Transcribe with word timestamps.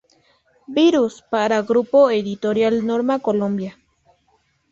Virus" 0.75 1.13
para 1.33 1.61
Grupo 1.69 2.09
Editorial 2.09 2.75
Norma 2.83 3.19
Colombia. 3.19 3.77